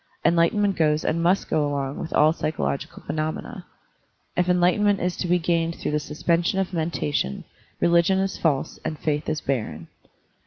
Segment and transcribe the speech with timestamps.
[0.25, 3.67] Enlightenment goes and must go along with all psychological phenomena.
[4.35, 7.43] If enlightenment is to be gained through the suspension of mentation,
[7.79, 9.89] religion is false and faith is barren.